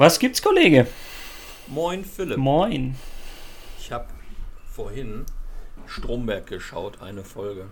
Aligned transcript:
Was 0.00 0.18
gibt's, 0.18 0.40
Kollege? 0.40 0.86
Moin, 1.66 2.06
Philipp. 2.06 2.38
Moin. 2.38 2.94
Ich 3.78 3.92
habe 3.92 4.06
vorhin 4.72 5.26
Stromberg 5.84 6.46
geschaut, 6.46 7.02
eine 7.02 7.22
Folge. 7.22 7.66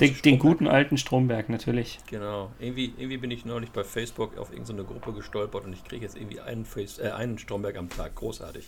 Den, 0.00 0.20
den, 0.20 0.40
guten 0.40 0.66
alten 0.66 0.98
Stromberg, 0.98 1.48
natürlich. 1.48 2.00
Genau. 2.08 2.50
Irgendwie, 2.58 2.92
irgendwie 2.98 3.18
bin 3.18 3.30
ich 3.30 3.44
neulich 3.44 3.70
bei 3.70 3.84
Facebook 3.84 4.36
auf 4.36 4.50
irgendeine 4.50 4.82
Gruppe 4.82 5.12
gestolpert 5.12 5.64
und 5.64 5.72
ich 5.72 5.84
kriege 5.84 6.04
jetzt 6.04 6.16
irgendwie 6.16 6.40
einen, 6.40 6.64
Face, 6.64 6.98
äh, 6.98 7.12
einen 7.12 7.38
Stromberg 7.38 7.76
am 7.76 7.88
Tag. 7.88 8.16
Großartig. 8.16 8.66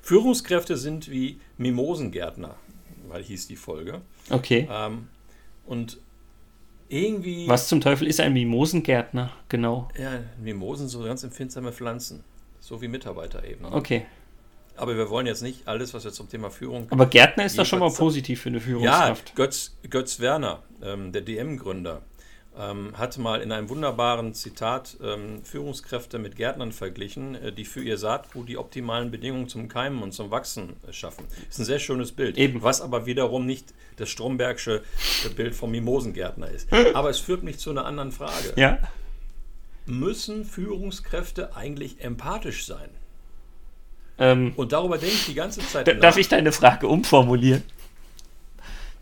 Führungskräfte 0.00 0.78
sind 0.78 1.10
wie 1.10 1.38
Mimosengärtner, 1.58 2.54
weil 3.08 3.22
hieß 3.22 3.46
die 3.46 3.56
Folge. 3.56 4.00
Okay. 4.30 4.66
Ähm, 4.72 5.08
und 5.66 5.98
irgendwie. 6.92 7.48
Was 7.48 7.68
zum 7.68 7.80
Teufel 7.80 8.06
ist 8.06 8.20
ein 8.20 8.34
Mimosengärtner? 8.34 9.32
Genau. 9.48 9.88
Ja, 9.98 10.20
Mimosen 10.38 10.88
so 10.88 11.02
ganz 11.02 11.24
empfindsame 11.24 11.72
Pflanzen. 11.72 12.22
So 12.62 12.80
wie 12.80 12.86
Mitarbeiter 12.86 13.44
eben. 13.44 13.62
ne? 13.62 13.72
Okay. 13.72 14.06
Aber 14.76 14.96
wir 14.96 15.10
wollen 15.10 15.26
jetzt 15.26 15.42
nicht 15.42 15.66
alles, 15.66 15.92
was 15.94 16.04
wir 16.04 16.12
zum 16.12 16.30
Thema 16.30 16.48
Führung 16.48 16.86
Aber 16.90 17.06
Gärtner 17.06 17.44
ist 17.44 17.58
doch 17.58 17.66
schon 17.66 17.80
mal 17.80 17.90
positiv 17.90 18.40
für 18.40 18.48
eine 18.50 18.58
Ja, 18.58 18.62
Führungskraft. 18.62 19.34
Götz, 19.34 19.76
Götz 19.90 20.20
Werner, 20.20 20.62
ähm, 20.82 21.12
der 21.12 21.22
DM-Gründer, 21.22 22.02
ähm, 22.56 22.96
hat 22.96 23.18
mal 23.18 23.42
in 23.42 23.50
einem 23.50 23.68
wunderbaren 23.68 24.32
Zitat 24.32 24.96
ähm, 25.02 25.42
Führungskräfte 25.44 26.18
mit 26.20 26.36
Gärtnern 26.36 26.70
verglichen, 26.70 27.34
äh, 27.34 27.52
die 27.52 27.64
für 27.64 27.82
ihr 27.82 27.98
Saatgut 27.98 28.48
die 28.48 28.56
optimalen 28.56 29.10
Bedingungen 29.10 29.48
zum 29.48 29.68
Keimen 29.68 30.00
und 30.02 30.12
zum 30.12 30.30
Wachsen 30.30 30.76
äh, 30.88 30.92
schaffen. 30.92 31.24
Ist 31.50 31.58
ein 31.58 31.64
sehr 31.64 31.80
schönes 31.80 32.12
Bild. 32.12 32.38
Eben. 32.38 32.62
Was 32.62 32.80
aber 32.80 33.06
wiederum 33.06 33.44
nicht 33.44 33.74
das 33.96 34.08
Strombergsche 34.08 34.82
Bild 35.36 35.54
vom 35.54 35.72
Mimosengärtner 35.72 36.48
ist. 36.48 36.72
Aber 36.94 37.10
es 37.10 37.18
führt 37.18 37.42
mich 37.42 37.58
zu 37.58 37.70
einer 37.70 37.84
anderen 37.84 38.10
Frage. 38.12 38.52
Ja. 38.56 38.78
Müssen 39.86 40.44
Führungskräfte 40.44 41.56
eigentlich 41.56 42.00
empathisch 42.02 42.66
sein? 42.66 42.90
Ähm, 44.18 44.52
Und 44.56 44.72
darüber 44.72 44.98
denke 44.98 45.14
ich 45.14 45.26
die 45.26 45.34
ganze 45.34 45.60
Zeit 45.66 45.86
nach. 45.86 46.00
darf 46.00 46.16
ich 46.16 46.28
deine 46.28 46.52
Frage 46.52 46.86
umformulieren? 46.86 47.62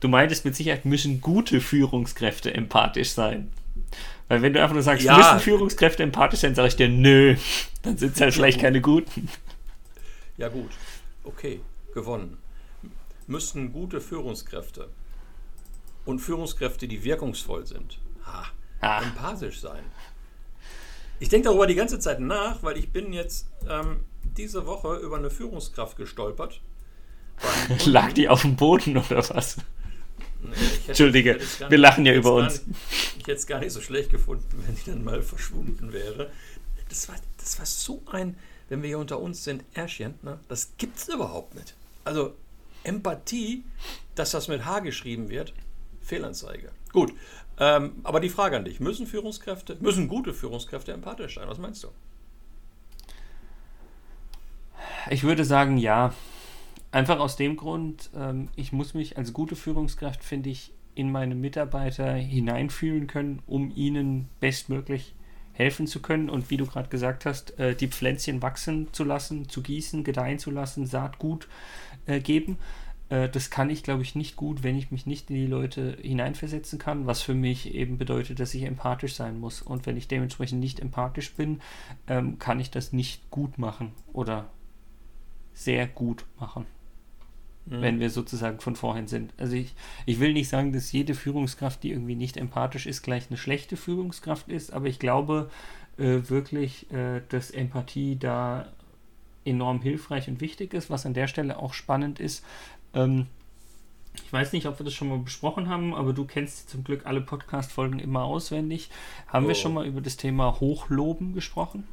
Du 0.00 0.08
meintest 0.08 0.44
mit 0.46 0.56
Sicherheit, 0.56 0.86
müssen 0.86 1.20
gute 1.20 1.60
Führungskräfte 1.60 2.54
empathisch 2.54 3.10
sein. 3.10 3.52
Weil 4.28 4.40
wenn 4.42 4.52
du 4.54 4.62
einfach 4.62 4.74
nur 4.74 4.82
sagst, 4.82 5.04
Ja. 5.04 5.16
müssen 5.16 5.40
Führungskräfte 5.40 6.02
empathisch 6.02 6.40
sein, 6.40 6.54
sage 6.54 6.68
ich 6.68 6.76
dir, 6.76 6.88
nö, 6.88 7.36
dann 7.82 7.98
sind 7.98 8.14
es 8.14 8.20
halt 8.20 8.32
vielleicht 8.32 8.60
keine 8.62 8.80
guten. 8.80 9.28
Ja 10.38 10.48
gut, 10.48 10.70
okay, 11.24 11.60
gewonnen. 11.92 12.38
Müssten 13.26 13.72
gute 13.72 14.00
Führungskräfte 14.00 14.88
und 16.06 16.20
Führungskräfte, 16.20 16.88
die 16.88 17.04
wirkungsvoll 17.04 17.66
sind, 17.66 17.98
ha, 18.24 18.44
Ah. 18.80 19.02
empathisch 19.02 19.60
sein. 19.60 19.82
Ich 21.20 21.28
denke 21.28 21.48
darüber 21.48 21.66
die 21.68 21.74
ganze 21.76 21.98
Zeit 22.00 22.18
nach, 22.20 22.62
weil 22.62 22.76
ich 22.76 22.90
bin 22.90 23.12
jetzt 23.12 23.48
ähm, 23.68 24.00
diese 24.36 24.66
Woche 24.66 24.96
über 24.96 25.16
eine 25.16 25.30
Führungskraft 25.30 25.96
gestolpert. 25.96 26.60
Lag 27.86 28.12
die 28.12 28.28
auf 28.28 28.42
dem 28.42 28.56
Boden 28.56 28.96
oder 28.96 29.18
was? 29.30 29.56
Nee, 30.42 30.54
hätte- 30.56 30.88
Entschuldige, 30.88 31.36
es 31.36 31.58
gar 31.58 31.70
wir 31.70 31.78
nicht- 31.78 31.82
lachen 31.82 32.06
ja 32.06 32.14
über 32.14 32.34
uns. 32.34 32.54
es 32.54 32.66
nicht- 32.66 32.78
Ich 33.18 33.22
hätte 33.26 33.32
es 33.32 33.46
gar 33.46 33.60
nicht 33.60 33.72
so 33.72 33.80
schlecht 33.80 34.10
gefunden, 34.10 34.64
wenn 34.66 34.74
die 34.74 34.84
dann 34.90 35.04
mal 35.04 35.22
verschwunden 35.22 35.92
wäre. 35.92 36.30
Das 36.88 37.08
war, 37.08 37.16
das 37.38 37.58
war 37.58 37.66
so 37.66 38.02
ein, 38.10 38.36
wenn 38.68 38.82
wir 38.82 38.88
hier 38.88 38.98
unter 38.98 39.20
uns 39.20 39.44
sind, 39.44 39.62
Ärschchen, 39.74 40.14
ne? 40.22 40.40
das 40.48 40.72
gibt's 40.78 41.08
überhaupt 41.08 41.54
nicht. 41.54 41.74
Also 42.04 42.34
Empathie, 42.82 43.64
dass 44.14 44.30
das 44.30 44.48
mit 44.48 44.64
H 44.64 44.80
geschrieben 44.80 45.28
wird, 45.28 45.52
Fehlanzeige. 46.10 46.70
Gut, 46.92 47.14
ähm, 47.58 47.92
aber 48.02 48.20
die 48.20 48.28
Frage 48.28 48.56
an 48.56 48.64
dich, 48.64 48.80
müssen 48.80 49.06
Führungskräfte, 49.06 49.76
müssen 49.80 50.08
gute 50.08 50.34
Führungskräfte 50.34 50.92
empathisch 50.92 51.36
sein? 51.36 51.48
Was 51.48 51.58
meinst 51.58 51.84
du? 51.84 51.88
Ich 55.08 55.22
würde 55.22 55.44
sagen, 55.44 55.78
ja. 55.78 56.12
Einfach 56.92 57.20
aus 57.20 57.36
dem 57.36 57.56
Grund, 57.56 58.10
ähm, 58.16 58.48
ich 58.56 58.72
muss 58.72 58.94
mich 58.94 59.16
als 59.16 59.32
gute 59.32 59.54
Führungskraft, 59.54 60.24
finde 60.24 60.50
ich, 60.50 60.72
in 60.96 61.12
meine 61.12 61.36
Mitarbeiter 61.36 62.14
hineinfühlen 62.14 63.06
können, 63.06 63.40
um 63.46 63.72
ihnen 63.76 64.28
bestmöglich 64.40 65.14
helfen 65.52 65.86
zu 65.86 66.02
können 66.02 66.28
und 66.28 66.50
wie 66.50 66.56
du 66.56 66.66
gerade 66.66 66.88
gesagt 66.88 67.26
hast, 67.26 67.56
äh, 67.60 67.76
die 67.76 67.86
Pflänzchen 67.86 68.42
wachsen 68.42 68.88
zu 68.92 69.04
lassen, 69.04 69.48
zu 69.48 69.62
gießen, 69.62 70.02
gedeihen 70.02 70.40
zu 70.40 70.50
lassen, 70.50 70.86
Saatgut 70.86 71.46
äh, 72.06 72.18
geben. 72.18 72.58
Äh, 73.10 73.28
das 73.28 73.50
kann 73.50 73.68
ich, 73.68 73.82
glaube 73.82 74.02
ich, 74.02 74.14
nicht 74.14 74.36
gut, 74.36 74.62
wenn 74.62 74.76
ich 74.76 74.90
mich 74.90 75.04
nicht 75.04 75.28
in 75.28 75.36
die 75.36 75.46
Leute 75.46 75.98
hineinversetzen 76.00 76.78
kann, 76.78 77.06
was 77.06 77.20
für 77.20 77.34
mich 77.34 77.74
eben 77.74 77.98
bedeutet, 77.98 78.40
dass 78.40 78.54
ich 78.54 78.62
empathisch 78.62 79.14
sein 79.14 79.38
muss. 79.38 79.60
Und 79.60 79.84
wenn 79.84 79.96
ich 79.96 80.08
dementsprechend 80.08 80.60
nicht 80.60 80.80
empathisch 80.80 81.34
bin, 81.34 81.60
ähm, 82.06 82.38
kann 82.38 82.60
ich 82.60 82.70
das 82.70 82.92
nicht 82.92 83.30
gut 83.30 83.58
machen 83.58 83.92
oder 84.12 84.48
sehr 85.52 85.86
gut 85.86 86.24
machen, 86.38 86.64
wenn 87.66 88.00
wir 88.00 88.08
sozusagen 88.08 88.60
von 88.60 88.76
vorhin 88.76 89.06
sind. 89.06 89.34
Also 89.36 89.54
ich, 89.54 89.74
ich 90.06 90.18
will 90.18 90.32
nicht 90.32 90.48
sagen, 90.48 90.72
dass 90.72 90.90
jede 90.90 91.14
Führungskraft, 91.14 91.82
die 91.82 91.90
irgendwie 91.90 92.14
nicht 92.14 92.38
empathisch 92.38 92.86
ist, 92.86 93.02
gleich 93.02 93.28
eine 93.28 93.36
schlechte 93.36 93.76
Führungskraft 93.76 94.48
ist, 94.48 94.72
aber 94.72 94.86
ich 94.86 94.98
glaube 94.98 95.50
äh, 95.98 96.28
wirklich, 96.28 96.90
äh, 96.90 97.20
dass 97.28 97.50
Empathie 97.50 98.16
da 98.16 98.72
enorm 99.44 99.80
hilfreich 99.82 100.28
und 100.28 100.40
wichtig 100.40 100.74
ist, 100.74 100.90
was 100.90 101.06
an 101.06 101.14
der 101.14 101.26
Stelle 101.26 101.58
auch 101.58 101.74
spannend 101.74 102.20
ist. 102.20 102.44
Ähm, 102.94 103.26
ich 104.24 104.32
weiß 104.32 104.52
nicht, 104.52 104.66
ob 104.66 104.78
wir 104.78 104.84
das 104.84 104.92
schon 104.94 105.08
mal 105.08 105.18
besprochen 105.18 105.68
haben, 105.68 105.94
aber 105.94 106.12
du 106.12 106.24
kennst 106.24 106.68
zum 106.70 106.82
Glück 106.84 107.06
alle 107.06 107.20
Podcast-Folgen 107.20 107.98
immer 108.00 108.24
auswendig. 108.24 108.90
Haben 109.28 109.46
wir 109.46 109.52
Oh. 109.52 109.58
schon 109.58 109.74
mal 109.74 109.86
über 109.86 110.00
das 110.00 110.16
Thema 110.16 110.60
Hochloben 110.60 111.32
gesprochen? 111.34 111.84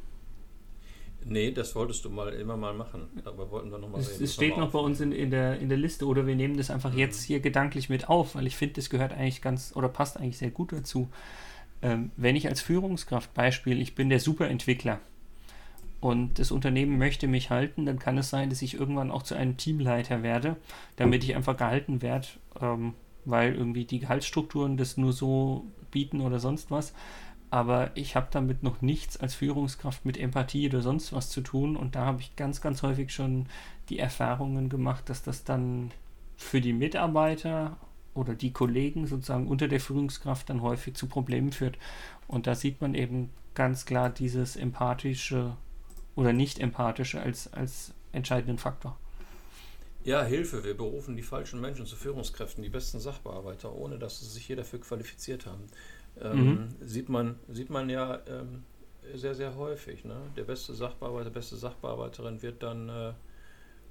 Nee, 1.24 1.50
das 1.50 1.74
wolltest 1.74 2.04
du 2.04 2.10
mal 2.10 2.28
immer 2.32 2.56
mal 2.56 2.72
machen, 2.74 3.02
aber 3.24 3.50
wollten 3.50 3.70
wir 3.70 3.78
nochmal 3.78 4.00
Es, 4.00 4.20
es 4.20 4.34
steht 4.34 4.56
noch 4.56 4.70
bei 4.70 4.78
uns 4.78 5.00
in, 5.00 5.12
in, 5.12 5.30
der, 5.30 5.58
in 5.58 5.68
der 5.68 5.76
Liste 5.76 6.06
oder 6.06 6.26
wir 6.26 6.34
nehmen 6.36 6.56
das 6.56 6.70
einfach 6.70 6.94
jetzt 6.94 7.22
hier 7.22 7.40
gedanklich 7.40 7.88
mit 7.88 8.08
auf, 8.08 8.34
weil 8.34 8.46
ich 8.46 8.56
finde, 8.56 8.74
das 8.74 8.88
gehört 8.88 9.12
eigentlich 9.12 9.42
ganz 9.42 9.72
oder 9.76 9.88
passt 9.88 10.16
eigentlich 10.16 10.38
sehr 10.38 10.50
gut 10.50 10.72
dazu. 10.72 11.08
Ähm, 11.82 12.12
wenn 12.16 12.34
ich 12.36 12.48
als 12.48 12.60
Führungskraft, 12.60 13.34
Beispiel, 13.34 13.80
ich 13.82 13.94
bin 13.94 14.08
der 14.08 14.20
Superentwickler 14.20 15.00
und 16.00 16.38
das 16.38 16.52
Unternehmen 16.52 16.98
möchte 16.98 17.26
mich 17.26 17.50
halten, 17.50 17.84
dann 17.84 17.98
kann 17.98 18.18
es 18.18 18.30
sein, 18.30 18.50
dass 18.50 18.62
ich 18.62 18.74
irgendwann 18.74 19.10
auch 19.10 19.22
zu 19.22 19.34
einem 19.34 19.56
Teamleiter 19.56 20.22
werde, 20.22 20.56
damit 20.96 21.24
ich 21.24 21.34
einfach 21.34 21.56
gehalten 21.56 22.02
werde, 22.02 22.28
ähm, 22.60 22.94
weil 23.24 23.54
irgendwie 23.54 23.84
die 23.84 23.98
Gehaltsstrukturen 23.98 24.76
das 24.76 24.96
nur 24.96 25.12
so 25.12 25.66
bieten 25.90 26.20
oder 26.20 26.38
sonst 26.38 26.70
was. 26.70 26.94
Aber 27.50 27.90
ich 27.94 28.14
habe 28.14 28.28
damit 28.30 28.62
noch 28.62 28.82
nichts 28.82 29.16
als 29.16 29.34
Führungskraft 29.34 30.04
mit 30.04 30.18
Empathie 30.18 30.68
oder 30.68 30.82
sonst 30.82 31.12
was 31.12 31.30
zu 31.30 31.40
tun. 31.40 31.76
Und 31.76 31.96
da 31.96 32.04
habe 32.04 32.20
ich 32.20 32.36
ganz, 32.36 32.60
ganz 32.60 32.82
häufig 32.82 33.10
schon 33.10 33.46
die 33.88 33.98
Erfahrungen 33.98 34.68
gemacht, 34.68 35.08
dass 35.08 35.22
das 35.22 35.44
dann 35.44 35.90
für 36.36 36.60
die 36.60 36.74
Mitarbeiter 36.74 37.78
oder 38.14 38.34
die 38.34 38.52
Kollegen 38.52 39.06
sozusagen 39.06 39.48
unter 39.48 39.66
der 39.66 39.80
Führungskraft 39.80 40.50
dann 40.50 40.60
häufig 40.62 40.94
zu 40.94 41.06
Problemen 41.06 41.52
führt. 41.52 41.78
Und 42.26 42.46
da 42.46 42.54
sieht 42.54 42.82
man 42.82 42.94
eben 42.94 43.30
ganz 43.54 43.86
klar 43.86 44.10
dieses 44.10 44.56
empathische 44.56 45.56
oder 46.18 46.32
nicht 46.32 46.58
empathische 46.58 47.20
als, 47.20 47.52
als 47.52 47.94
entscheidenden 48.10 48.58
Faktor. 48.58 48.98
Ja, 50.02 50.24
Hilfe. 50.24 50.64
Wir 50.64 50.76
berufen 50.76 51.16
die 51.16 51.22
falschen 51.22 51.60
Menschen 51.60 51.86
zu 51.86 51.94
Führungskräften, 51.94 52.62
die 52.64 52.68
besten 52.68 52.98
Sachbearbeiter, 52.98 53.72
ohne 53.72 53.98
dass 53.98 54.18
sie 54.18 54.26
sich 54.26 54.44
hier 54.44 54.56
dafür 54.56 54.80
qualifiziert 54.80 55.46
haben. 55.46 55.66
Ähm, 56.20 56.70
sieht, 56.80 57.08
man, 57.08 57.38
sieht 57.48 57.70
man 57.70 57.88
ja 57.88 58.18
ähm, 58.26 58.64
sehr, 59.14 59.36
sehr 59.36 59.54
häufig. 59.54 60.04
Ne? 60.04 60.16
Der 60.36 60.42
beste 60.42 60.74
Sachbearbeiter, 60.74 61.30
beste 61.30 61.56
Sachbearbeiterin 61.56 62.42
wird 62.42 62.64
dann 62.64 62.88
äh, 62.88 63.12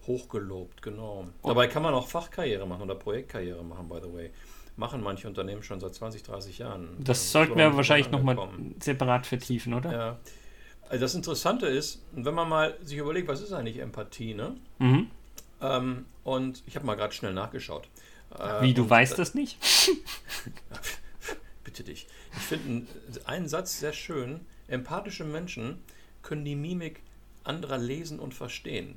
hochgelobt, 0.06 0.82
genau. 0.82 1.28
Dabei 1.44 1.68
kann 1.68 1.84
man 1.84 1.94
auch 1.94 2.08
Fachkarriere 2.10 2.68
machen 2.68 2.82
oder 2.82 2.96
Projektkarriere 2.96 3.64
machen, 3.64 3.88
by 3.88 4.00
the 4.04 4.12
way. 4.14 4.32
Machen 4.76 5.02
manche 5.02 5.30
Unternehmen 5.30 5.64
schon 5.64 5.80
seit 5.80 5.94
20, 5.96 6.24
30 6.24 6.58
Jahren. 6.58 6.90
Das 7.00 7.20
Ähm, 7.20 7.32
sollten 7.32 7.58
wir 7.58 7.74
wahrscheinlich 7.78 8.12
nochmal 8.12 8.38
separat 8.82 9.26
vertiefen, 9.26 9.74
oder? 9.74 9.92
Ja. 9.94 10.20
Also 10.90 11.02
das 11.02 11.16
Interessante 11.16 11.68
ist, 11.68 12.02
wenn 12.14 12.34
man 12.34 12.48
mal 12.48 12.78
sich 12.84 12.98
überlegt, 12.98 13.28
was 13.28 13.42
ist 13.42 13.52
eigentlich 13.52 13.80
Empathie, 13.80 14.34
ne? 14.34 14.56
Mhm. 14.80 15.12
Ähm, 15.62 16.06
und 16.24 16.64
ich 16.66 16.76
habe 16.76 16.86
mal 16.86 16.96
gerade 16.96 17.14
schnell 17.14 17.34
nachgeschaut. 17.34 17.90
Äh, 18.38 18.62
Wie, 18.62 18.74
du 18.74 18.90
weißt 18.90 19.14
äh, 19.14 19.18
das 19.18 19.34
nicht? 19.34 19.58
Bitte 21.64 21.84
dich. 21.84 22.08
Ich 22.34 22.44
finde 22.44 22.88
einen 23.26 23.48
Satz 23.48 23.80
sehr 23.80 23.94
schön. 23.94 24.42
Empathische 24.68 25.24
Menschen 25.24 25.80
können 26.22 26.46
die 26.46 26.56
Mimik 26.56 27.02
anderer 27.44 27.78
lesen 27.78 28.20
und 28.20 28.34
verstehen. 28.34 28.96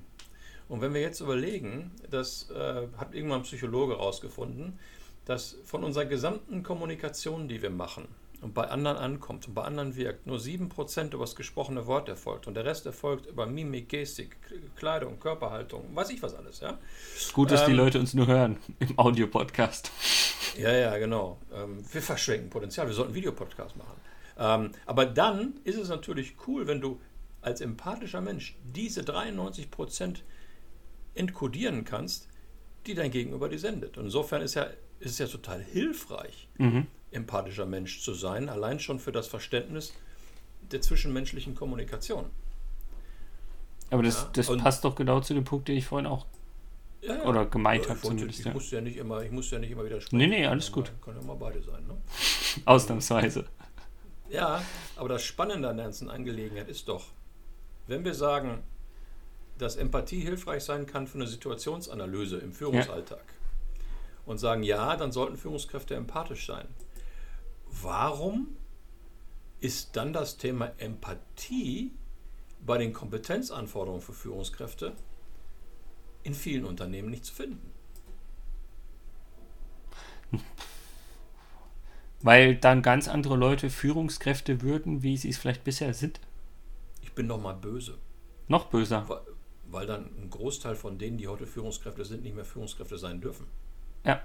Und 0.68 0.80
wenn 0.80 0.94
wir 0.94 1.00
jetzt 1.00 1.20
überlegen, 1.20 1.90
das 2.10 2.50
äh, 2.50 2.86
hat 2.96 3.14
irgendwann 3.14 3.40
ein 3.40 3.44
Psychologe 3.44 3.94
herausgefunden, 3.94 4.78
dass 5.24 5.56
von 5.64 5.84
unserer 5.84 6.04
gesamten 6.04 6.62
Kommunikation, 6.62 7.48
die 7.48 7.62
wir 7.62 7.70
machen, 7.70 8.08
und 8.40 8.54
bei 8.54 8.64
anderen 8.68 8.96
ankommt 8.96 9.46
und 9.48 9.54
bei 9.54 9.62
anderen 9.62 9.96
wirkt, 9.96 10.26
nur 10.26 10.38
7% 10.38 11.14
über 11.14 11.24
das 11.24 11.36
gesprochene 11.36 11.86
Wort 11.86 12.08
erfolgt 12.08 12.46
und 12.46 12.54
der 12.54 12.64
Rest 12.64 12.86
erfolgt 12.86 13.26
über 13.26 13.46
Mimik, 13.46 13.88
Gestik, 13.88 14.36
Kleidung, 14.76 15.20
Körperhaltung, 15.20 15.94
weiß 15.94 16.10
ich 16.10 16.22
was 16.22 16.34
alles, 16.34 16.60
ja? 16.60 16.78
Gut, 17.32 17.50
dass 17.50 17.64
die 17.66 17.72
Ähm, 17.72 17.76
Leute 17.76 17.98
uns 18.00 18.14
nur 18.14 18.26
hören 18.26 18.56
im 18.78 18.98
Audiopodcast. 18.98 19.90
Ja, 20.58 20.72
ja, 20.72 20.96
genau. 20.98 21.38
Ähm, 21.54 21.84
wir 21.92 22.02
verschwenken 22.02 22.50
Potenzial. 22.50 22.86
Wir 22.86 22.94
sollten 22.94 23.10
einen 23.10 23.16
Videopodcast 23.16 23.76
machen. 23.76 24.00
Ähm, 24.38 24.72
aber 24.86 25.06
dann 25.06 25.54
ist 25.64 25.76
es 25.76 25.88
natürlich 25.88 26.34
cool, 26.46 26.66
wenn 26.66 26.80
du 26.80 27.00
als 27.42 27.60
empathischer 27.60 28.20
Mensch 28.20 28.56
diese 28.64 29.02
93% 29.02 30.16
entkodieren 31.14 31.84
kannst, 31.84 32.28
die 32.86 32.94
dein 32.94 33.10
Gegenüber 33.10 33.48
dir 33.48 33.58
sendet. 33.58 33.98
Und 33.98 34.04
insofern 34.06 34.42
ist, 34.42 34.54
ja, 34.54 34.64
ist 35.00 35.12
es 35.12 35.18
ja 35.18 35.26
total 35.26 35.62
hilfreich, 35.62 36.48
Mhm. 36.58 36.86
Empathischer 37.12 37.66
Mensch 37.66 38.02
zu 38.02 38.14
sein, 38.14 38.48
allein 38.48 38.80
schon 38.80 38.98
für 39.00 39.12
das 39.12 39.26
Verständnis 39.26 39.92
der 40.70 40.80
zwischenmenschlichen 40.80 41.54
Kommunikation. 41.54 42.26
Aber 43.90 44.02
das, 44.02 44.22
Ja, 44.22 44.30
das 44.34 44.56
passt 44.58 44.84
doch 44.84 44.94
genau 44.94 45.20
zu 45.20 45.34
dem 45.34 45.44
Punkt, 45.44 45.68
den 45.68 45.76
ich 45.76 45.86
vorhin 45.86 46.06
auch 46.06 46.26
Ja, 47.02 47.14
ja. 47.16 47.24
oder 47.24 47.46
gemeint 47.46 47.88
habe 47.88 48.00
zumindest. 48.00 48.40
ich, 48.40 48.46
Ja. 48.46 48.52
muss 48.52 48.70
ja 48.70 48.80
nicht 48.80 48.96
immer, 48.96 49.22
ich 49.22 49.30
muss 49.32 49.50
ja 49.50 49.58
nicht 49.58 49.70
immer 49.70 49.84
widersprechen. 49.84 50.16
Nee, 50.18 50.26
nee, 50.26 50.46
alles 50.46 50.70
gut. 50.70 50.92
Kann 51.04 51.16
ja 51.16 51.22
mal 51.22 51.34
beide 51.34 51.60
sein. 51.62 51.84
Ne? 51.86 51.96
Ausnahmsweise. 52.66 53.46
Ja, 54.28 54.62
aber 54.96 55.08
das 55.08 55.24
Spannende 55.24 55.68
an 55.68 55.76
der 55.76 55.86
ganzen 55.86 56.08
Angelegenheit 56.08 56.68
ist 56.68 56.88
doch, 56.88 57.06
wenn 57.88 58.04
wir 58.04 58.14
sagen, 58.14 58.62
dass 59.58 59.74
Empathie 59.76 60.20
hilfreich 60.20 60.62
sein 60.62 60.86
kann 60.86 61.06
für 61.08 61.18
eine 61.18 61.26
Situationsanalyse 61.26 62.38
im 62.38 62.52
Führungsalltag 62.52 63.24
und 64.26 64.38
sagen, 64.38 64.62
ja, 64.62 64.96
dann 64.96 65.10
sollten 65.10 65.36
Führungskräfte 65.36 65.96
empathisch 65.96 66.46
sein. 66.46 66.68
Warum 67.82 68.56
ist 69.60 69.96
dann 69.96 70.12
das 70.12 70.36
Thema 70.36 70.72
Empathie 70.78 71.92
bei 72.64 72.78
den 72.78 72.92
Kompetenzanforderungen 72.92 74.02
für 74.02 74.12
Führungskräfte 74.12 74.94
in 76.22 76.34
vielen 76.34 76.64
Unternehmen 76.64 77.10
nicht 77.10 77.24
zu 77.24 77.34
finden? 77.34 77.72
Weil 82.22 82.56
dann 82.56 82.82
ganz 82.82 83.08
andere 83.08 83.36
Leute 83.36 83.70
Führungskräfte 83.70 84.60
würden, 84.60 85.02
wie 85.02 85.16
sie 85.16 85.30
es 85.30 85.38
vielleicht 85.38 85.64
bisher 85.64 85.94
sind. 85.94 86.20
Ich 87.00 87.12
bin 87.12 87.28
doch 87.28 87.40
mal 87.40 87.54
böse. 87.54 87.96
Noch 88.46 88.66
böser. 88.66 89.08
Weil, 89.08 89.20
weil 89.70 89.86
dann 89.86 90.10
ein 90.18 90.28
Großteil 90.28 90.74
von 90.74 90.98
denen, 90.98 91.16
die 91.16 91.28
heute 91.28 91.46
Führungskräfte 91.46 92.04
sind, 92.04 92.22
nicht 92.22 92.34
mehr 92.34 92.44
Führungskräfte 92.44 92.98
sein 92.98 93.20
dürfen. 93.20 93.46
Ja. 94.04 94.20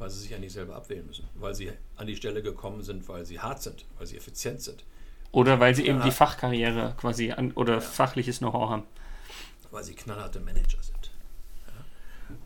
Weil 0.00 0.10
sie 0.10 0.18
sich 0.20 0.30
ja 0.30 0.38
nicht 0.38 0.52
selber 0.52 0.74
abwählen 0.76 1.06
müssen. 1.06 1.28
Weil 1.34 1.54
sie 1.54 1.70
an 1.96 2.06
die 2.08 2.16
Stelle 2.16 2.42
gekommen 2.42 2.82
sind, 2.82 3.06
weil 3.08 3.24
sie 3.24 3.38
hart 3.38 3.62
sind, 3.62 3.84
weil 3.98 4.06
sie 4.06 4.16
effizient 4.16 4.60
sind, 4.62 4.82
Oder 5.30 5.60
weil 5.60 5.74
sie 5.76 5.86
eben 5.86 5.98
Ja. 5.98 6.04
die 6.06 6.10
Fachkarriere 6.10 6.94
quasi 6.98 7.30
an 7.30 7.52
oder 7.52 7.80
fachliches 7.80 8.38
Know-how 8.38 8.70
haben. 8.70 8.82
weil 9.70 9.84
sie 9.84 9.94
knallharte 9.94 10.40
Manager 10.40 10.82
sind. 10.82 11.12
Ja? 11.68 11.72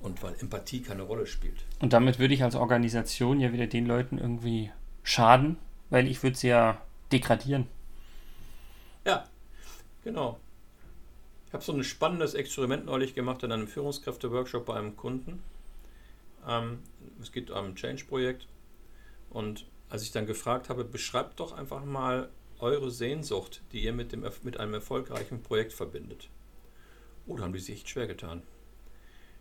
Und 0.01 0.23
weil 0.23 0.35
Empathie 0.41 0.83
keine 0.83 1.03
Rolle 1.05 1.27
spielt. 1.27 1.65
Und 1.81 1.95
damit 1.95 2.19
würde 2.19 2.35
ich 2.35 2.43
als 2.43 2.55
Organisation 2.55 3.41
ja 3.41 3.51
wieder 3.55 3.67
den 3.67 3.87
Leuten 3.87 4.19
irgendwie 4.19 4.71
schaden, 5.05 5.57
weil 5.89 6.07
ich 6.09 6.23
würde 6.23 6.37
sie 6.37 6.49
ja 6.49 6.83
degradieren. 7.13 7.67
Ja, 9.07 9.25
genau. 10.03 10.39
Ich 11.47 11.53
habe 11.55 11.63
so 11.65 11.73
ein 11.73 11.85
spannendes 11.85 12.35
Experiment 12.35 12.85
neulich 12.87 13.15
gemacht 13.15 13.43
in 13.45 13.53
einem 13.53 13.69
Führungskräfte-Workshop 13.69 14.67
bei 14.67 14.75
einem 14.77 14.97
Kunden. 14.97 15.43
Ähm, 16.47 16.81
es 17.25 17.33
geht 17.33 17.51
um 17.51 17.65
ein 17.65 17.75
Change-Projekt. 17.75 18.47
Und 19.31 19.67
als 19.89 20.03
ich 20.03 20.13
dann 20.13 20.27
gefragt 20.27 20.69
habe, 20.69 20.85
beschreibt 20.85 21.41
doch 21.41 21.53
einfach 21.53 21.85
mal 21.85 22.29
eure 22.61 22.91
Sehnsucht, 22.91 23.63
die 23.73 23.83
ihr 23.83 23.93
mit, 23.93 24.13
dem, 24.13 24.25
mit 24.43 24.59
einem 24.59 24.75
erfolgreichen 24.75 25.43
Projekt 25.43 25.73
verbindet. 25.73 26.29
Oh, 27.27 27.37
da 27.37 27.45
haben 27.45 27.53
die 27.53 27.59
sich 27.59 27.77
echt 27.77 27.89
schwer 27.89 28.07
getan. 28.07 28.43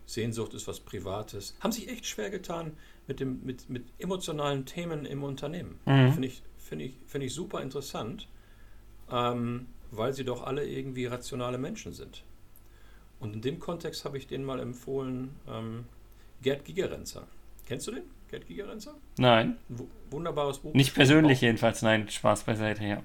Sehnsucht 0.06 0.52
ist 0.54 0.66
was 0.66 0.80
Privates. 0.80 1.56
Haben 1.60 1.72
sich 1.72 1.88
echt 1.88 2.06
schwer 2.06 2.30
getan 2.30 2.76
mit, 3.06 3.20
dem, 3.20 3.44
mit, 3.44 3.70
mit 3.70 3.84
emotionalen 3.98 4.66
Themen 4.66 5.06
im 5.06 5.22
Unternehmen. 5.22 5.80
Mhm. 5.86 6.12
Finde 6.12 6.28
ich, 6.28 6.42
find 6.58 6.82
ich, 6.82 6.94
find 7.06 7.24
ich 7.24 7.32
super 7.32 7.62
interessant, 7.62 8.28
ähm, 9.10 9.66
weil 9.90 10.12
sie 10.12 10.24
doch 10.24 10.42
alle 10.42 10.66
irgendwie 10.66 11.06
rationale 11.06 11.58
Menschen 11.58 11.92
sind. 11.92 12.24
Und 13.20 13.34
in 13.34 13.40
dem 13.40 13.58
Kontext 13.58 14.04
habe 14.04 14.18
ich 14.18 14.26
denen 14.26 14.44
mal 14.44 14.60
empfohlen, 14.60 15.36
ähm, 15.48 15.84
Gerd 16.42 16.64
Gigerenzer. 16.64 17.26
Kennst 17.66 17.86
du 17.86 17.92
den? 17.92 18.02
Gerd 18.30 18.46
Gigerenzer? 18.46 18.94
Nein, 19.18 19.56
Ein 19.70 19.78
wu- 19.78 19.86
wunderbares 20.10 20.58
Buch. 20.58 20.74
nicht 20.74 20.94
persönlich 20.94 21.38
Bauch, 21.38 21.42
jedenfalls. 21.42 21.82
Nein, 21.82 22.08
Spaß 22.08 22.44
beiseite, 22.44 22.84
ja. 22.84 23.02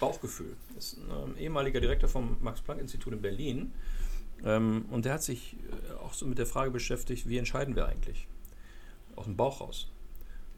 Bauchgefühl. 0.00 0.56
Ist 0.76 0.98
ein 0.98 1.30
ähm, 1.30 1.36
ehemaliger 1.38 1.80
Direktor 1.80 2.08
vom 2.08 2.36
Max-Planck-Institut 2.40 3.12
in 3.12 3.22
Berlin. 3.22 3.72
Ähm, 4.44 4.86
und 4.90 5.04
der 5.04 5.14
hat 5.14 5.22
sich 5.22 5.54
äh, 5.54 5.94
auch 6.04 6.12
so 6.14 6.26
mit 6.26 6.38
der 6.38 6.46
Frage 6.46 6.70
beschäftigt, 6.72 7.28
wie 7.28 7.38
entscheiden 7.38 7.76
wir 7.76 7.86
eigentlich? 7.86 8.26
Aus 9.14 9.26
dem 9.26 9.36
Bauch 9.36 9.60
raus. 9.60 9.88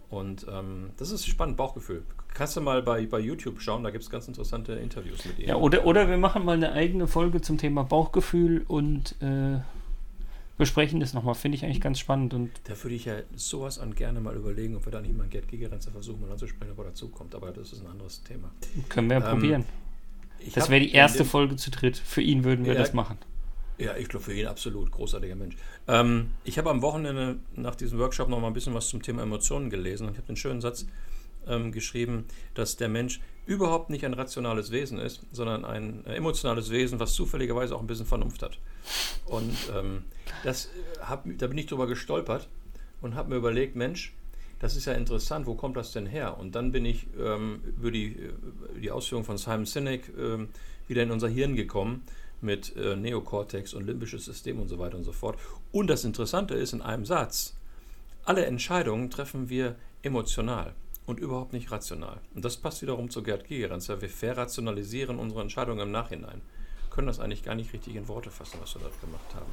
Und 0.09 0.47
ähm, 0.51 0.91
das 0.97 1.11
ist 1.11 1.27
spannend, 1.27 1.57
Bauchgefühl. 1.57 2.05
Kannst 2.33 2.57
du 2.57 2.61
mal 2.61 2.83
bei, 2.83 3.05
bei 3.07 3.19
YouTube 3.21 3.61
schauen, 3.61 3.83
da 3.85 3.91
gibt 3.91 4.05
es 4.05 4.11
ganz 4.11 4.27
interessante 4.29 4.73
Interviews 4.75 5.25
mit 5.25 5.39
ihm. 5.39 5.49
ja 5.49 5.57
oder, 5.57 5.85
oder 5.87 6.09
wir 6.09 6.17
machen 6.19 6.45
mal 6.45 6.57
eine 6.57 6.73
eigene 6.73 7.07
Folge 7.07 7.41
zum 7.41 7.59
Thema 7.59 7.83
Bauchgefühl 7.85 8.65
und 8.67 9.17
äh, 9.21 9.59
besprechen 10.57 11.01
das 11.01 11.15
nochmal. 11.15 11.35
Finde 11.35 11.57
ich 11.57 11.65
eigentlich 11.65 11.81
ganz 11.81 11.99
spannend. 11.99 12.35
Und 12.35 12.51
Da 12.65 12.75
würde 12.83 12.95
ich 12.95 13.05
ja 13.07 13.17
sowas 13.35 13.79
an 13.79 13.95
gerne 13.95 14.21
mal 14.21 14.35
überlegen, 14.37 14.77
ob 14.77 14.87
wir 14.87 14.93
da 14.93 15.01
nicht 15.01 15.17
mal 15.17 15.23
einen 15.25 15.31
Gerd 15.31 15.49
Gigerenzer 15.49 15.91
versuchen, 15.91 16.21
mal 16.21 16.31
anzusprechen, 16.33 16.73
ob 16.73 16.79
er 16.79 16.85
dazukommt. 16.85 17.35
Aber 17.35 17.51
das 17.51 17.73
ist 17.73 17.81
ein 17.83 17.91
anderes 17.91 18.23
Thema. 18.23 18.51
können 18.89 19.09
wir 19.11 19.19
ja 19.19 19.25
Ähm, 19.25 19.31
probieren. 19.39 19.65
Das 20.55 20.69
wäre 20.69 20.81
die 20.81 20.93
erste 20.93 21.25
Folge 21.25 21.57
zu 21.57 21.71
dritt. 21.71 21.97
Für 21.97 22.21
ihn 22.21 22.45
würden 22.45 22.65
wir 22.67 22.75
Ja. 22.75 22.79
das 22.81 22.93
machen. 22.93 23.19
Ja, 23.79 23.97
ich 23.97 24.09
glaube 24.09 24.25
für 24.25 24.35
ihn 24.35 24.47
absolut 24.47 24.91
großartiger 24.93 25.35
Mensch. 25.35 25.57
Ähm, 25.89 26.29
ich 26.45 26.59
habe 26.59 26.71
am 26.71 26.81
Wochenende 26.83 27.39
nach 27.57 27.75
diesem 27.75 27.99
Workshop 27.99 28.29
noch 28.29 28.41
mal 28.41 28.47
ein 28.47 28.53
bisschen 28.53 28.75
was 28.75 28.89
zum 28.89 29.03
Thema 29.03 29.23
Emotionen 29.23 29.69
gelesen 29.69 30.07
und 30.07 30.13
ich 30.13 30.19
habe 30.19 30.29
den 30.29 30.37
schönen 30.37 30.61
Satz 30.61 30.87
ähm, 31.49 31.73
geschrieben, 31.73 32.27
dass 32.55 32.77
der 32.77 32.89
Mensch 32.89 33.21
überhaupt 33.47 33.91
nicht 33.91 34.05
ein 34.05 34.15
rationales 34.15 34.71
Wesen 34.71 34.99
ist, 34.99 35.21
sondern 35.33 35.65
ein 35.65 36.05
äh, 36.07 36.15
emotionales 36.15 36.71
Wesen, 36.71 36.99
was 37.01 37.15
zufälligerweise 37.15 37.77
auch 37.77 37.81
ein 37.81 37.87
bisschen 37.87 38.07
Vernunft 38.07 38.43
hat. 38.43 38.59
Und 39.27 39.57
ähm, 39.75 40.05
das 40.43 40.67
äh, 40.67 41.01
hab, 41.03 41.25
da 41.39 41.47
bin 41.47 41.59
ich 41.59 41.67
drüber 41.67 41.87
gestolpert 41.87 42.49
und 43.03 43.15
habe 43.15 43.31
mir 43.31 43.37
überlegt, 43.37 43.77
Mensch, 43.77 44.15
das 44.61 44.77
ist 44.77 44.87
ja 44.87 44.95
interessant, 44.95 45.47
wo 45.47 45.55
kommt 45.55 45.77
das 45.77 45.93
denn 45.93 46.07
her? 46.07 46.39
Und 46.39 46.55
dann 46.55 46.73
bin 46.73 46.87
ich 46.87 47.07
ähm, 47.21 47.61
über 47.79 47.91
die, 47.91 48.17
äh, 48.17 48.33
die 48.81 48.91
Ausführung 48.91 49.25
von 49.25 49.37
Simon 49.37 49.67
Sinek 49.67 50.11
ähm, 50.19 50.49
wieder 50.89 51.03
in 51.03 51.11
unser 51.11 51.29
Hirn 51.29 51.55
gekommen 51.55 52.03
mit 52.41 52.75
äh, 52.77 52.97
Neokortex 52.97 53.75
und 53.75 53.87
limbisches 53.87 54.25
System 54.25 54.59
und 54.61 54.69
so 54.69 54.79
weiter 54.79 54.97
und 54.97 55.05
so 55.05 55.13
fort. 55.13 55.39
Und 55.71 55.89
das 55.89 56.05
Interessante 56.05 56.55
ist 56.55 56.73
in 56.73 56.83
einem 56.83 57.05
Satz, 57.05 57.57
alle 58.25 58.47
Entscheidungen 58.47 59.11
treffen 59.11 59.51
wir 59.51 59.77
emotional 60.03 60.75
und 61.07 61.21
überhaupt 61.21 61.53
nicht 61.53 61.71
rational. 61.71 62.21
Und 62.35 62.45
das 62.45 62.57
passt 62.57 62.83
wiederum 62.83 63.11
zu 63.11 63.23
Gerd 63.23 63.47
Gigerenzer. 63.47 64.01
Wir 64.01 64.09
verrationalisieren 64.09 65.19
unsere 65.19 65.43
Entscheidungen 65.43 65.81
im 65.81 65.91
Nachhinein. 65.91 66.41
Können 66.91 67.07
das 67.07 67.21
eigentlich 67.21 67.43
gar 67.43 67.55
nicht 67.55 67.73
richtig 67.73 67.97
in 67.97 68.09
Worte 68.09 68.31
fassen, 68.31 68.59
was 68.61 68.75
wir 68.75 68.83
dort 68.83 69.01
gemacht 69.01 69.35
haben. 69.35 69.53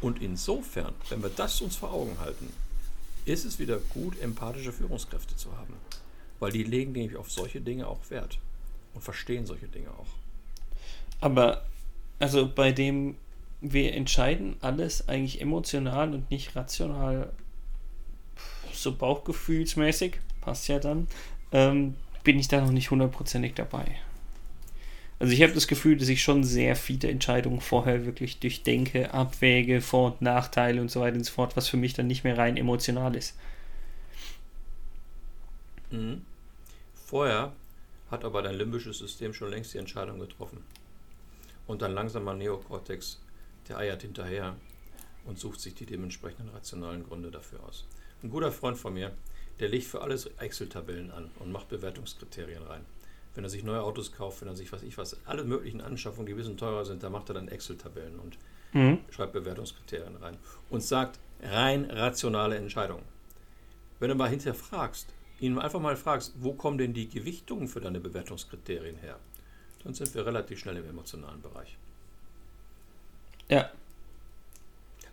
Und 0.00 0.22
insofern, 0.22 0.94
wenn 1.08 1.22
wir 1.22 1.30
das 1.30 1.60
uns 1.60 1.76
vor 1.76 1.92
Augen 1.92 2.18
halten, 2.18 2.52
ist 3.24 3.44
es 3.44 3.58
wieder 3.58 3.78
gut, 3.94 4.18
empathische 4.20 4.72
Führungskräfte 4.72 5.36
zu 5.36 5.56
haben. 5.56 5.74
Weil 6.38 6.52
die 6.52 6.64
legen 6.64 6.92
nämlich 6.92 7.16
auf 7.16 7.30
solche 7.30 7.60
Dinge 7.60 7.86
auch 7.86 7.98
Wert 8.08 8.38
und 8.94 9.02
verstehen 9.02 9.46
solche 9.46 9.68
Dinge 9.68 9.90
auch. 9.90 10.06
Aber 11.20 11.64
also 12.18 12.48
bei 12.48 12.72
dem 12.72 13.16
wir 13.60 13.92
entscheiden 13.92 14.56
alles 14.60 15.08
eigentlich 15.08 15.40
emotional 15.40 16.14
und 16.14 16.30
nicht 16.30 16.56
rational, 16.56 17.32
so 18.72 18.96
bauchgefühlsmäßig, 18.96 20.18
passt 20.40 20.68
ja 20.68 20.78
dann, 20.78 21.06
ähm, 21.52 21.94
bin 22.24 22.38
ich 22.38 22.48
da 22.48 22.60
noch 22.60 22.72
nicht 22.72 22.90
hundertprozentig 22.90 23.54
dabei. 23.54 24.00
Also 25.18 25.34
ich 25.34 25.42
habe 25.42 25.52
das 25.52 25.68
Gefühl, 25.68 25.98
dass 25.98 26.08
ich 26.08 26.22
schon 26.22 26.44
sehr 26.44 26.76
viele 26.76 27.10
Entscheidungen 27.10 27.60
vorher 27.60 28.06
wirklich 28.06 28.40
durchdenke, 28.40 29.12
abwäge, 29.12 29.82
Vor- 29.82 30.12
und 30.12 30.22
Nachteile 30.22 30.80
und 30.80 30.90
so 30.90 31.00
weiter 31.00 31.16
und 31.16 31.24
so 31.24 31.32
fort, 31.32 31.56
was 31.56 31.68
für 31.68 31.76
mich 31.76 31.92
dann 31.92 32.06
nicht 32.06 32.24
mehr 32.24 32.38
rein 32.38 32.56
emotional 32.56 33.14
ist. 33.14 33.36
Mhm. 35.90 36.22
Vorher 36.94 37.52
hat 38.10 38.24
aber 38.24 38.40
dein 38.40 38.54
limbisches 38.54 38.98
System 38.98 39.34
schon 39.34 39.50
längst 39.50 39.74
die 39.74 39.78
Entscheidung 39.78 40.18
getroffen. 40.18 40.64
Und 41.66 41.82
dann 41.82 41.92
langsam 41.92 42.24
mal 42.24 42.36
Neokortex, 42.36 43.20
der 43.68 43.76
eiert 43.76 44.02
hinterher 44.02 44.56
und 45.24 45.38
sucht 45.38 45.60
sich 45.60 45.74
die 45.74 45.86
dementsprechenden 45.86 46.48
rationalen 46.48 47.04
Gründe 47.04 47.30
dafür 47.30 47.62
aus. 47.64 47.84
Ein 48.22 48.30
guter 48.30 48.50
Freund 48.50 48.78
von 48.78 48.94
mir, 48.94 49.12
der 49.60 49.68
legt 49.68 49.86
für 49.86 50.02
alles 50.02 50.26
Excel-Tabellen 50.38 51.10
an 51.10 51.30
und 51.38 51.52
macht 51.52 51.68
Bewertungskriterien 51.68 52.62
rein. 52.64 52.84
Wenn 53.34 53.44
er 53.44 53.50
sich 53.50 53.62
neue 53.62 53.82
Autos 53.82 54.12
kauft, 54.12 54.40
wenn 54.40 54.48
er 54.48 54.56
sich 54.56 54.72
was 54.72 54.82
ich 54.82 54.98
was, 54.98 55.16
alle 55.26 55.44
möglichen 55.44 55.80
Anschaffungen, 55.80 56.26
die 56.26 56.32
ein 56.34 56.38
bisschen 56.38 56.56
teurer 56.56 56.84
sind, 56.84 57.02
da 57.02 57.10
macht 57.10 57.28
er 57.30 57.34
dann 57.34 57.48
Excel-Tabellen 57.48 58.18
und 58.18 58.38
Mhm. 58.72 59.00
schreibt 59.10 59.32
Bewertungskriterien 59.32 60.16
rein 60.16 60.38
und 60.70 60.82
sagt 60.82 61.18
rein 61.42 61.90
rationale 61.90 62.56
Entscheidungen. 62.56 63.04
Wenn 63.98 64.10
du 64.10 64.14
mal 64.16 64.28
hinterher 64.28 64.54
fragst, 64.54 65.14
ihn 65.40 65.58
einfach 65.58 65.80
mal 65.80 65.96
fragst, 65.96 66.34
wo 66.36 66.54
kommen 66.54 66.78
denn 66.78 66.94
die 66.94 67.08
Gewichtungen 67.08 67.68
für 67.68 67.80
deine 67.80 68.00
Bewertungskriterien 68.00 68.96
her, 68.98 69.18
dann 69.84 69.94
sind 69.94 70.14
wir 70.14 70.26
relativ 70.26 70.58
schnell 70.60 70.76
im 70.76 70.88
emotionalen 70.88 71.42
Bereich. 71.42 71.78
Ja, 73.48 73.70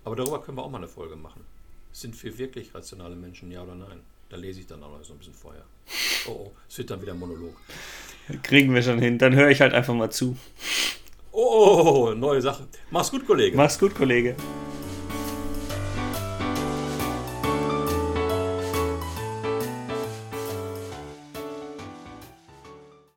Aber 0.04 0.16
darüber 0.16 0.42
können 0.42 0.58
wir 0.58 0.63
auch 0.63 0.70
mal 0.72 0.77
eine 0.80 0.88
Folge 0.88 1.16
machen. 1.16 1.46
Sind 1.92 2.22
wir 2.24 2.38
wirklich 2.38 2.74
rationale 2.74 3.16
Menschen, 3.16 3.51
ja 3.51 3.63
oder 3.63 3.75
nein? 3.75 4.01
Da 4.29 4.36
lese 4.36 4.60
ich 4.60 4.67
dann 4.67 4.84
auch 4.84 4.91
noch 4.91 5.03
so 5.03 5.13
ein 5.13 5.19
bisschen 5.19 5.34
vorher. 5.34 5.63
Oh, 6.27 6.31
oh, 6.31 6.51
es 6.67 6.77
wird 6.77 6.89
dann 6.89 7.01
wieder 7.01 7.13
ein 7.13 7.19
Monolog. 7.19 7.55
kriegen 8.43 8.74
wir 8.74 8.81
schon 8.81 9.00
hin. 9.00 9.17
Dann 9.17 9.34
höre 9.36 9.50
ich 9.50 9.62
halt 9.62 9.74
einfach 9.74 9.93
mal 9.93 10.10
zu. 10.10 10.38
Oh, 11.31 12.13
neue 12.15 12.41
Sache. 12.41 12.67
Mach's 12.91 13.12
gut, 13.12 13.25
Kollege. 13.25 13.55
Mach's 13.55 13.79
gut, 13.79 13.96
Kollege. 13.96 14.36